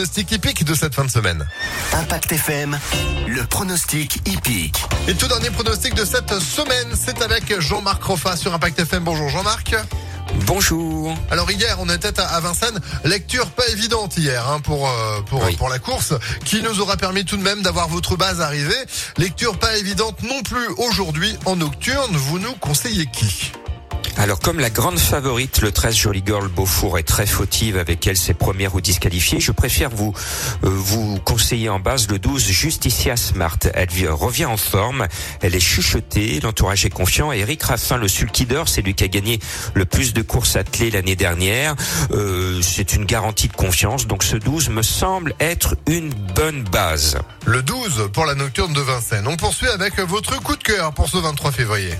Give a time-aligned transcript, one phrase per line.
[0.00, 1.44] Pronostic hippique de cette fin de semaine.
[1.92, 2.78] Impact FM,
[3.26, 4.84] le pronostic hippique.
[5.08, 9.02] Et tout dernier pronostic de cette semaine, c'est avec Jean-Marc Roffa sur Impact FM.
[9.02, 9.74] Bonjour Jean-Marc.
[10.46, 11.12] Bonjour.
[11.32, 12.78] Alors hier, on était à Vincennes.
[13.02, 15.56] Lecture pas évidente hier hein, pour euh, pour Oui.
[15.56, 18.78] pour la course, qui nous aura permis tout de même d'avoir votre base arrivée.
[19.16, 22.14] Lecture pas évidente non plus aujourd'hui en nocturne.
[22.16, 23.50] Vous nous conseillez qui?
[24.20, 28.16] Alors comme la grande favorite, le 13 Jolly Girl Beaufour est très fautive avec elle
[28.16, 30.12] ses premières ou disqualifiées, je préfère vous
[30.64, 33.56] euh, vous conseiller en base le 12 Justicia Smart.
[33.74, 35.06] Elle vi- revient en forme,
[35.40, 37.30] elle est chuchotée, l'entourage est confiant.
[37.32, 39.38] Et Eric Raffin, le sulky d'or, c'est lui qui a gagné
[39.74, 41.76] le plus de courses attelées l'année dernière.
[42.10, 47.18] Euh, c'est une garantie de confiance, donc ce 12 me semble être une bonne base.
[47.46, 49.28] Le 12 pour la nocturne de Vincennes.
[49.28, 51.94] On poursuit avec votre coup de cœur pour ce 23 février.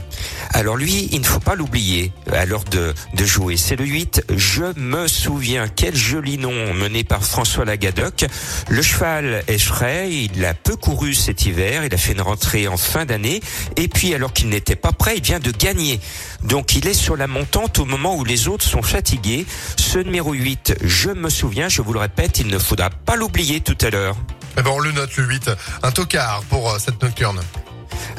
[0.53, 3.57] Alors lui, il ne faut pas l'oublier à l'heure de, de jouer.
[3.57, 4.25] C'est le 8.
[4.35, 5.67] Je me souviens.
[5.69, 8.27] Quel joli nom mené par François Lagadoc.
[8.69, 10.11] Le cheval est frais.
[10.11, 11.85] Il a peu couru cet hiver.
[11.85, 13.41] Il a fait une rentrée en fin d'année.
[13.77, 16.01] Et puis, alors qu'il n'était pas prêt, il vient de gagner.
[16.45, 19.47] Donc, il est sur la montante au moment où les autres sont fatigués.
[19.77, 23.61] Ce numéro 8, je me souviens, je vous le répète, il ne faudra pas l'oublier
[23.61, 24.17] tout à l'heure.
[24.59, 25.51] Eh ben on le note le 8.
[25.85, 27.41] Un tocard pour euh, cette nocturne.